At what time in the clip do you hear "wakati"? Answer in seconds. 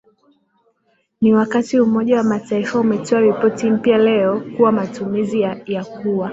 1.33-1.79